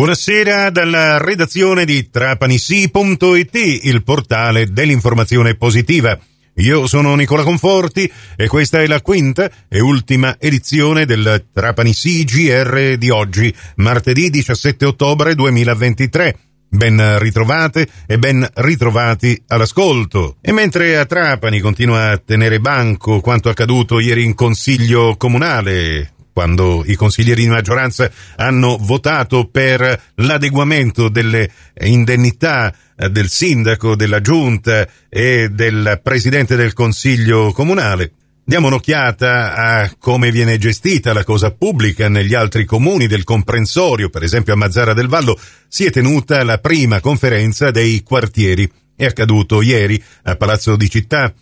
Buonasera 0.00 0.70
dalla 0.70 1.18
redazione 1.18 1.84
di 1.84 2.08
trapanisi.it, 2.08 3.54
il 3.82 4.02
portale 4.02 4.72
dell'informazione 4.72 5.56
positiva. 5.56 6.18
Io 6.54 6.86
sono 6.86 7.14
Nicola 7.14 7.42
Conforti 7.42 8.10
e 8.34 8.46
questa 8.46 8.80
è 8.80 8.86
la 8.86 9.02
quinta 9.02 9.50
e 9.68 9.78
ultima 9.80 10.36
edizione 10.38 11.04
del 11.04 11.48
Trapanisi 11.52 12.24
GR 12.24 12.96
di 12.96 13.10
oggi, 13.10 13.54
martedì 13.76 14.30
17 14.30 14.86
ottobre 14.86 15.34
2023. 15.34 16.38
Ben 16.70 17.18
ritrovate 17.18 17.86
e 18.06 18.18
ben 18.18 18.48
ritrovati 18.54 19.38
all'ascolto. 19.48 20.36
E 20.40 20.50
mentre 20.52 20.96
a 20.96 21.04
Trapani 21.04 21.60
continua 21.60 22.12
a 22.12 22.16
tenere 22.16 22.58
banco 22.58 23.20
quanto 23.20 23.50
accaduto 23.50 24.00
ieri 24.00 24.24
in 24.24 24.34
consiglio 24.34 25.16
comunale, 25.18 26.14
quando 26.40 26.82
i 26.86 26.94
consiglieri 26.94 27.42
di 27.42 27.48
maggioranza 27.50 28.10
hanno 28.36 28.78
votato 28.80 29.50
per 29.52 30.00
l'adeguamento 30.14 31.10
delle 31.10 31.50
indennità 31.82 32.74
eh, 32.96 33.10
del 33.10 33.28
sindaco, 33.28 33.94
della 33.94 34.22
giunta 34.22 34.88
e 35.10 35.50
del 35.50 36.00
presidente 36.02 36.56
del 36.56 36.72
consiglio 36.72 37.52
comunale. 37.52 38.12
Diamo 38.42 38.68
un'occhiata 38.68 39.54
a 39.54 39.94
come 39.98 40.30
viene 40.30 40.56
gestita 40.56 41.12
la 41.12 41.24
cosa 41.24 41.50
pubblica 41.50 42.08
negli 42.08 42.32
altri 42.32 42.64
comuni 42.64 43.06
del 43.06 43.24
comprensorio, 43.24 44.08
per 44.08 44.22
esempio 44.22 44.54
a 44.54 44.56
Mazzara 44.56 44.94
del 44.94 45.08
Vallo 45.08 45.38
si 45.68 45.84
è 45.84 45.90
tenuta 45.90 46.42
la 46.42 46.56
prima 46.56 47.00
conferenza 47.00 47.70
dei 47.70 48.02
quartieri. 48.02 48.66
È 48.96 49.04
accaduto 49.04 49.60
ieri 49.60 50.02
a 50.22 50.36
Palazzo 50.36 50.74
di 50.76 50.88
Città. 50.88 51.34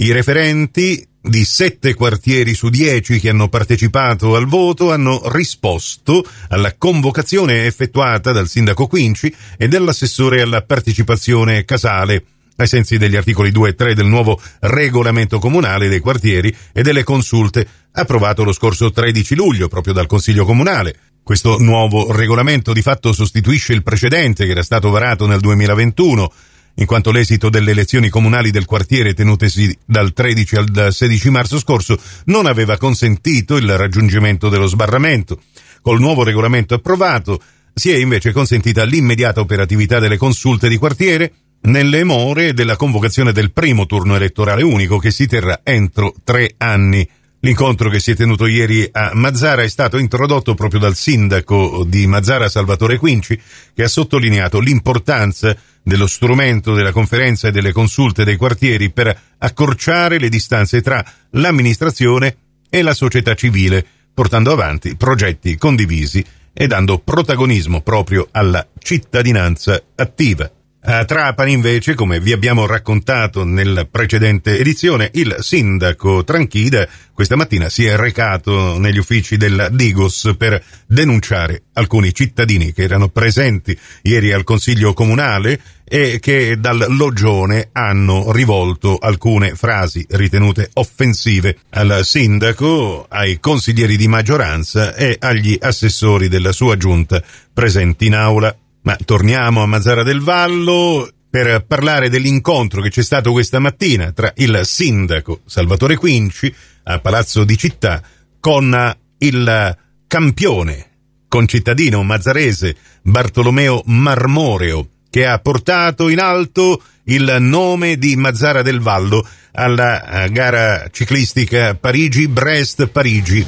I 0.00 0.12
referenti 0.12 1.04
di 1.20 1.44
sette 1.44 1.94
quartieri 1.94 2.54
su 2.54 2.68
dieci 2.68 3.18
che 3.18 3.30
hanno 3.30 3.48
partecipato 3.48 4.36
al 4.36 4.46
voto 4.46 4.92
hanno 4.92 5.20
risposto 5.32 6.24
alla 6.50 6.76
convocazione 6.78 7.66
effettuata 7.66 8.30
dal 8.30 8.46
sindaco 8.46 8.86
Quinci 8.86 9.34
e 9.56 9.66
dell'assessore 9.66 10.40
alla 10.40 10.62
partecipazione 10.62 11.64
Casale 11.64 12.22
ai 12.54 12.68
sensi 12.68 12.96
degli 12.96 13.16
articoli 13.16 13.50
2 13.50 13.70
e 13.70 13.74
3 13.74 13.94
del 13.96 14.06
nuovo 14.06 14.40
regolamento 14.60 15.40
comunale 15.40 15.88
dei 15.88 15.98
quartieri 15.98 16.54
e 16.72 16.82
delle 16.82 17.02
consulte 17.02 17.66
approvato 17.90 18.44
lo 18.44 18.52
scorso 18.52 18.92
13 18.92 19.34
luglio 19.34 19.66
proprio 19.66 19.92
dal 19.92 20.06
Consiglio 20.06 20.44
Comunale. 20.44 20.94
Questo 21.24 21.58
nuovo 21.58 22.12
regolamento 22.12 22.72
di 22.72 22.82
fatto 22.82 23.12
sostituisce 23.12 23.72
il 23.72 23.82
precedente 23.82 24.44
che 24.44 24.52
era 24.52 24.62
stato 24.62 24.90
varato 24.90 25.26
nel 25.26 25.40
2021 25.40 26.32
in 26.78 26.86
quanto 26.86 27.10
l'esito 27.10 27.48
delle 27.50 27.72
elezioni 27.72 28.08
comunali 28.08 28.50
del 28.50 28.64
quartiere 28.64 29.14
tenutesi 29.14 29.76
dal 29.84 30.12
13 30.12 30.56
al 30.56 30.88
16 30.92 31.30
marzo 31.30 31.58
scorso 31.58 31.98
non 32.26 32.46
aveva 32.46 32.76
consentito 32.76 33.56
il 33.56 33.76
raggiungimento 33.76 34.48
dello 34.48 34.66
sbarramento. 34.66 35.40
Col 35.82 36.00
nuovo 36.00 36.22
regolamento 36.22 36.74
approvato 36.74 37.40
si 37.74 37.90
è 37.90 37.96
invece 37.96 38.32
consentita 38.32 38.84
l'immediata 38.84 39.40
operatività 39.40 39.98
delle 39.98 40.16
consulte 40.16 40.68
di 40.68 40.76
quartiere 40.76 41.32
nelle 41.62 42.04
more 42.04 42.52
della 42.52 42.76
convocazione 42.76 43.32
del 43.32 43.52
primo 43.52 43.86
turno 43.86 44.14
elettorale 44.14 44.62
unico 44.62 44.98
che 44.98 45.10
si 45.10 45.26
terrà 45.26 45.60
entro 45.64 46.14
tre 46.24 46.54
anni. 46.58 47.08
L'incontro 47.40 47.88
che 47.88 48.00
si 48.00 48.10
è 48.10 48.16
tenuto 48.16 48.46
ieri 48.46 48.88
a 48.90 49.12
Mazzara 49.14 49.62
è 49.62 49.68
stato 49.68 49.96
introdotto 49.96 50.54
proprio 50.54 50.80
dal 50.80 50.96
sindaco 50.96 51.84
di 51.86 52.04
Mazzara 52.08 52.48
Salvatore 52.48 52.98
Quinci, 52.98 53.40
che 53.72 53.84
ha 53.84 53.88
sottolineato 53.88 54.58
l'importanza 54.58 55.56
dello 55.80 56.08
strumento 56.08 56.74
della 56.74 56.90
conferenza 56.90 57.46
e 57.46 57.52
delle 57.52 57.70
consulte 57.70 58.24
dei 58.24 58.36
quartieri 58.36 58.90
per 58.90 59.16
accorciare 59.38 60.18
le 60.18 60.28
distanze 60.28 60.82
tra 60.82 61.04
l'amministrazione 61.30 62.36
e 62.68 62.82
la 62.82 62.92
società 62.92 63.34
civile, 63.34 63.86
portando 64.12 64.50
avanti 64.50 64.96
progetti 64.96 65.56
condivisi 65.56 66.24
e 66.52 66.66
dando 66.66 66.98
protagonismo 66.98 67.82
proprio 67.82 68.26
alla 68.32 68.66
cittadinanza 68.80 69.80
attiva. 69.94 70.50
A 70.80 71.04
Trapani 71.04 71.52
invece, 71.52 71.94
come 71.94 72.20
vi 72.20 72.32
abbiamo 72.32 72.64
raccontato 72.64 73.42
nella 73.44 73.84
precedente 73.84 74.58
edizione, 74.58 75.10
il 75.14 75.36
sindaco 75.40 76.22
Tranchida 76.22 76.88
questa 77.12 77.34
mattina 77.34 77.68
si 77.68 77.84
è 77.84 77.96
recato 77.96 78.78
negli 78.78 78.96
uffici 78.96 79.36
della 79.36 79.68
Digos 79.70 80.36
per 80.38 80.62
denunciare 80.86 81.64
alcuni 81.72 82.14
cittadini 82.14 82.72
che 82.72 82.84
erano 82.84 83.08
presenti 83.08 83.76
ieri 84.02 84.30
al 84.30 84.44
Consiglio 84.44 84.92
Comunale 84.92 85.60
e 85.82 86.20
che 86.20 86.60
dal 86.60 86.86
Logione 86.90 87.70
hanno 87.72 88.30
rivolto 88.30 88.98
alcune 88.98 89.56
frasi 89.56 90.06
ritenute 90.10 90.70
offensive 90.74 91.56
al 91.70 92.04
sindaco, 92.04 93.06
ai 93.08 93.40
consiglieri 93.40 93.96
di 93.96 94.06
maggioranza 94.06 94.94
e 94.94 95.16
agli 95.18 95.58
assessori 95.60 96.28
della 96.28 96.52
sua 96.52 96.76
giunta 96.76 97.20
presenti 97.52 98.06
in 98.06 98.14
aula. 98.14 98.56
Ma 98.88 98.96
torniamo 99.04 99.62
a 99.62 99.66
Mazzara 99.66 100.02
del 100.02 100.22
Vallo 100.22 101.06
per 101.28 101.62
parlare 101.66 102.08
dell'incontro 102.08 102.80
che 102.80 102.88
c'è 102.88 103.02
stato 103.02 103.32
questa 103.32 103.58
mattina 103.58 104.12
tra 104.12 104.32
il 104.36 104.62
sindaco 104.64 105.42
Salvatore 105.44 105.94
Quinci 105.94 106.50
a 106.84 106.98
Palazzo 106.98 107.44
di 107.44 107.58
Città 107.58 108.00
con 108.40 108.96
il 109.18 109.76
campione 110.06 110.86
concittadino 111.28 112.02
mazzarese 112.02 112.76
Bartolomeo 113.02 113.82
Marmoreo 113.84 114.88
che 115.10 115.26
ha 115.26 115.38
portato 115.38 116.08
in 116.08 116.20
alto 116.20 116.82
il 117.04 117.36
nome 117.40 117.98
di 117.98 118.16
Mazzara 118.16 118.62
del 118.62 118.80
Vallo 118.80 119.22
alla 119.52 120.26
gara 120.30 120.88
ciclistica 120.90 121.74
Parigi-Brest-Parigi, 121.74 123.44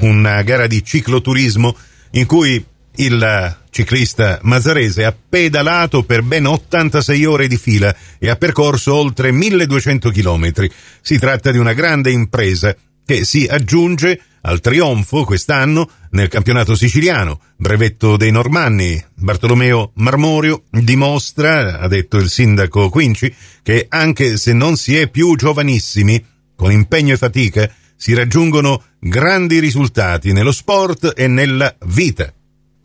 una 0.00 0.42
gara 0.42 0.66
di 0.66 0.84
cicloturismo 0.84 1.74
in 2.10 2.26
cui 2.26 2.62
il 2.96 3.62
ciclista 3.74 4.38
mazzarese 4.42 5.04
ha 5.04 5.12
pedalato 5.28 6.04
per 6.04 6.22
ben 6.22 6.46
86 6.46 7.24
ore 7.24 7.48
di 7.48 7.56
fila 7.56 7.92
e 8.20 8.30
ha 8.30 8.36
percorso 8.36 8.94
oltre 8.94 9.32
1200 9.32 10.10
chilometri. 10.10 10.70
Si 11.00 11.18
tratta 11.18 11.50
di 11.50 11.58
una 11.58 11.72
grande 11.72 12.12
impresa 12.12 12.74
che 13.04 13.24
si 13.24 13.46
aggiunge 13.50 14.20
al 14.42 14.60
trionfo 14.60 15.24
quest'anno 15.24 15.90
nel 16.10 16.28
campionato 16.28 16.76
siciliano, 16.76 17.40
brevetto 17.56 18.16
dei 18.16 18.30
Normanni. 18.30 19.02
Bartolomeo 19.12 19.90
Marmorio 19.94 20.62
dimostra, 20.70 21.80
ha 21.80 21.88
detto 21.88 22.18
il 22.18 22.30
sindaco 22.30 22.88
Quinci, 22.88 23.34
che 23.64 23.86
anche 23.88 24.36
se 24.36 24.52
non 24.52 24.76
si 24.76 24.96
è 24.96 25.08
più 25.08 25.34
giovanissimi, 25.34 26.24
con 26.54 26.70
impegno 26.70 27.14
e 27.14 27.16
fatica 27.16 27.68
si 27.96 28.14
raggiungono 28.14 28.84
grandi 29.00 29.58
risultati 29.58 30.32
nello 30.32 30.52
sport 30.52 31.12
e 31.16 31.26
nella 31.26 31.74
vita 31.86 32.32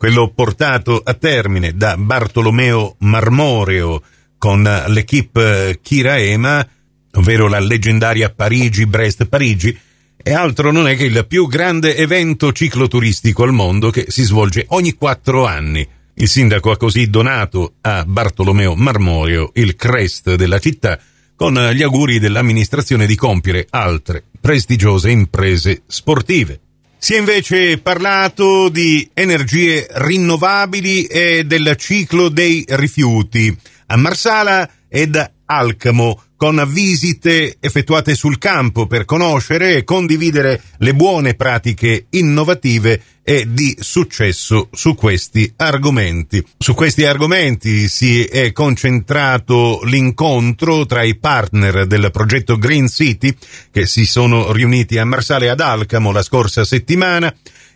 quello 0.00 0.32
portato 0.34 1.02
a 1.04 1.12
termine 1.12 1.76
da 1.76 1.94
Bartolomeo 1.98 2.96
Marmoreo 3.00 4.02
con 4.38 4.62
l'equipe 4.86 5.78
Kira 5.82 6.16
Ema, 6.16 6.66
ovvero 7.12 7.48
la 7.48 7.58
leggendaria 7.58 8.30
Parigi-Brest-Parigi, 8.30 9.78
e 10.16 10.32
altro 10.32 10.72
non 10.72 10.88
è 10.88 10.96
che 10.96 11.04
il 11.04 11.26
più 11.28 11.46
grande 11.46 11.96
evento 11.96 12.50
cicloturistico 12.50 13.42
al 13.42 13.52
mondo 13.52 13.90
che 13.90 14.06
si 14.08 14.22
svolge 14.22 14.64
ogni 14.68 14.94
quattro 14.94 15.44
anni. 15.44 15.86
Il 16.14 16.28
sindaco 16.28 16.70
ha 16.70 16.78
così 16.78 17.10
donato 17.10 17.74
a 17.82 18.02
Bartolomeo 18.06 18.74
Marmoreo 18.74 19.50
il 19.56 19.76
crest 19.76 20.34
della 20.34 20.60
città 20.60 20.98
con 21.36 21.52
gli 21.74 21.82
auguri 21.82 22.18
dell'amministrazione 22.18 23.04
di 23.04 23.16
compiere 23.16 23.66
altre 23.68 24.24
prestigiose 24.40 25.10
imprese 25.10 25.82
sportive. 25.86 26.58
Si 27.02 27.14
è 27.14 27.18
invece 27.18 27.78
parlato 27.78 28.68
di 28.68 29.08
energie 29.14 29.86
rinnovabili 29.90 31.06
e 31.06 31.44
del 31.44 31.74
ciclo 31.78 32.28
dei 32.28 32.62
rifiuti 32.68 33.56
a 33.86 33.96
Marsala 33.96 34.68
ed 34.86 35.32
Alcamo 35.46 36.22
con 36.40 36.66
visite 36.70 37.58
effettuate 37.60 38.14
sul 38.14 38.38
campo 38.38 38.86
per 38.86 39.04
conoscere 39.04 39.76
e 39.76 39.84
condividere 39.84 40.62
le 40.78 40.94
buone 40.94 41.34
pratiche 41.34 42.06
innovative 42.08 43.02
e 43.22 43.44
di 43.46 43.76
successo 43.78 44.70
su 44.72 44.94
questi 44.94 45.52
argomenti. 45.56 46.42
Su 46.56 46.72
questi 46.72 47.04
argomenti 47.04 47.88
si 47.88 48.24
è 48.24 48.52
concentrato 48.52 49.80
l'incontro 49.84 50.86
tra 50.86 51.02
i 51.02 51.14
partner 51.18 51.86
del 51.86 52.08
progetto 52.10 52.56
Green 52.56 52.88
City 52.88 53.36
che 53.70 53.84
si 53.84 54.06
sono 54.06 54.50
riuniti 54.50 54.96
a 54.96 55.04
Marsale 55.04 55.50
ad 55.50 55.60
Alcamo 55.60 56.10
la 56.10 56.22
scorsa 56.22 56.64
settimana 56.64 57.30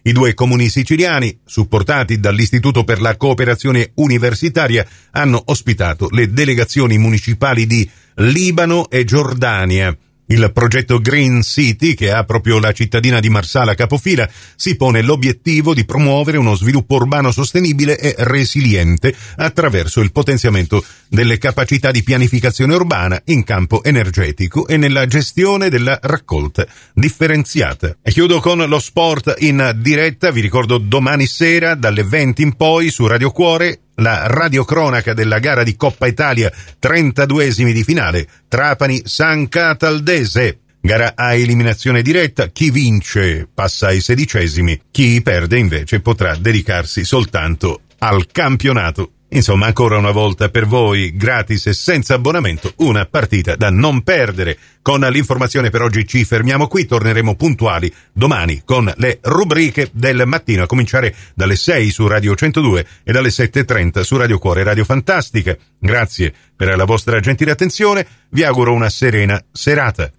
i 0.07 0.13
due 0.13 0.35
comuni 0.35 0.69
siciliani, 0.69 1.41
supportati 1.45 2.21
dall'Istituto 2.21 2.85
per 2.85 3.01
la 3.01 3.17
cooperazione 3.17 3.93
universitaria, 3.95 4.87
hanno 5.13 5.43
ospitato 5.47 6.09
le 6.11 6.33
delegazioni 6.33 6.99
municipali 6.99 7.67
di 7.67 7.89
Libano 8.17 8.89
e 8.91 9.05
Giordania 9.05 9.97
Il 10.27 10.51
progetto 10.55 11.01
Green 11.01 11.43
City, 11.43 11.95
che 11.95 12.11
ha 12.11 12.25
proprio 12.25 12.59
la 12.59 12.73
cittadina 12.73 13.21
di 13.21 13.29
Marsala 13.29 13.75
capofila, 13.75 14.29
si 14.57 14.75
pone 14.75 15.03
l'obiettivo 15.03 15.75
di 15.75 15.85
promuovere 15.85 16.39
uno 16.39 16.55
sviluppo 16.55 16.95
urbano 16.95 17.31
sostenibile 17.31 17.99
e 17.99 18.15
resiliente 18.19 19.15
attraverso 19.37 20.01
il 20.01 20.13
potenziamento 20.13 20.83
delle 21.09 21.37
capacità 21.37 21.91
di 21.91 22.03
pianificazione 22.03 22.75
urbana 22.75 23.21
in 23.27 23.45
campo 23.45 23.85
energetico 23.85 24.67
e 24.67 24.79
nella 24.79 25.07
gestione 25.07 25.69
della 25.69 25.99
raccolta 26.01 26.67
differenziata. 26.95 27.99
E 28.03 28.11
chiudo 28.11 28.41
con 28.41 28.59
lo 28.67 28.79
sport 28.79 29.35
in 29.41 29.77
diretta, 29.77 30.31
vi 30.31 30.41
ricordo 30.41 30.79
domani 30.79 31.27
sera 31.27 31.75
dalle 31.75 32.03
20 32.03 32.43
in 32.43 32.57
poi 32.57 32.91
su 32.91 33.07
Radio 33.07 33.31
Cuore 33.31 33.81
la 33.97 34.27
radiocronaca 34.27 35.15
della 35.15 35.39
gara 35.39 35.63
di 35.63 35.77
Coppa 35.77 36.07
Italia 36.07 36.53
32esimi 36.81 37.73
di 37.73 37.85
finale 37.85 38.27
Trapani-San 38.49 39.49
Cataldese. 39.49 40.59
Gara 40.81 41.13
a 41.15 41.35
eliminazione 41.35 42.03
diretta, 42.03 42.49
chi 42.49 42.71
vince 42.71 43.49
passa 43.53 43.87
ai 43.87 44.01
sedicesimi, 44.01 44.79
chi 44.91 45.23
perde 45.23 45.59
invece 45.59 46.01
potrà 46.01 46.37
dedicarsi 46.37 47.05
soltanto 47.05 47.81
al 47.99 48.27
campionato 48.31 49.13
Insomma, 49.35 49.67
ancora 49.67 49.99
una 49.99 50.13
volta 50.13 50.49
per 50.49 50.65
voi, 50.65 51.17
gratis 51.17 51.67
e 51.67 51.73
senza 51.73 52.15
abbonamento, 52.15 52.73
una 52.77 53.05
partita 53.05 53.57
da 53.57 53.69
non 53.69 54.03
perdere. 54.03 54.57
Con 54.81 55.01
l'informazione 55.01 55.71
per 55.71 55.83
oggi 55.83 56.07
ci 56.07 56.25
fermiamo 56.25 56.69
qui, 56.69 56.87
torneremo 56.87 57.35
puntuali 57.35 57.93
domani 58.13 58.63
con 58.65 58.93
le 58.97 59.19
rubriche 59.23 59.91
del 59.93 60.23
mattino, 60.27 60.63
a 60.63 60.67
cominciare 60.67 61.13
dalle 61.35 61.57
6 61.57 61.91
su 61.91 62.07
Radio 62.07 62.37
102 62.37 62.87
e 63.03 63.11
dalle 63.11 63.31
7.30 63.31 64.03
su 64.03 64.17
Radio 64.17 64.39
Cuore 64.39 64.63
Radio 64.63 64.85
Fantastica. 64.85 65.57
Grazie 65.81 66.33
per 66.55 66.77
la 66.77 66.85
vostra 66.85 67.19
gentile 67.19 67.51
attenzione, 67.51 68.07
vi 68.31 68.45
auguro 68.45 68.73
una 68.73 68.89
serena 68.89 69.43
serata. 69.51 70.13